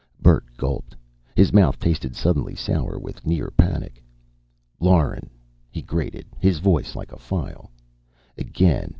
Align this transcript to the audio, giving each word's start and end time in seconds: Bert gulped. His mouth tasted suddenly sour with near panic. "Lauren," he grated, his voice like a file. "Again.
Bert 0.19 0.45
gulped. 0.57 0.95
His 1.35 1.53
mouth 1.53 1.77
tasted 1.77 2.15
suddenly 2.15 2.55
sour 2.55 2.97
with 2.97 3.23
near 3.23 3.53
panic. 3.55 4.01
"Lauren," 4.79 5.29
he 5.69 5.83
grated, 5.83 6.25
his 6.39 6.57
voice 6.57 6.95
like 6.95 7.11
a 7.11 7.19
file. 7.19 7.69
"Again. 8.35 8.89